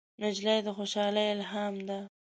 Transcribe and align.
نجلۍ 0.21 0.59
د 0.65 0.67
خوشحالۍ 0.77 1.25
الهام 1.33 1.75
ده. 1.87 1.99